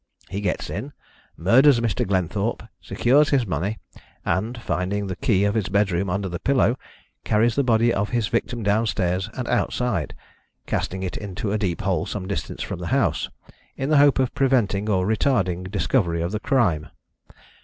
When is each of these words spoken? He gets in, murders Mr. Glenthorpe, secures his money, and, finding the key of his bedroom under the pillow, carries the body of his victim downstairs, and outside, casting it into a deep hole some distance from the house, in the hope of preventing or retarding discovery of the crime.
He 0.29 0.41
gets 0.41 0.71
in, 0.71 0.93
murders 1.37 1.79
Mr. 1.79 2.07
Glenthorpe, 2.07 2.63
secures 2.81 3.29
his 3.29 3.45
money, 3.45 3.77
and, 4.25 4.59
finding 4.59 5.05
the 5.05 5.15
key 5.15 5.43
of 5.45 5.53
his 5.53 5.69
bedroom 5.69 6.09
under 6.09 6.27
the 6.27 6.39
pillow, 6.39 6.75
carries 7.23 7.53
the 7.53 7.63
body 7.63 7.93
of 7.93 8.09
his 8.09 8.27
victim 8.27 8.63
downstairs, 8.63 9.29
and 9.35 9.47
outside, 9.47 10.15
casting 10.65 11.03
it 11.03 11.17
into 11.17 11.51
a 11.51 11.59
deep 11.59 11.81
hole 11.81 12.07
some 12.07 12.27
distance 12.27 12.63
from 12.63 12.79
the 12.79 12.87
house, 12.87 13.29
in 13.77 13.89
the 13.89 13.97
hope 13.99 14.17
of 14.17 14.33
preventing 14.33 14.89
or 14.89 15.05
retarding 15.05 15.69
discovery 15.69 16.23
of 16.23 16.31
the 16.31 16.39
crime. 16.39 16.89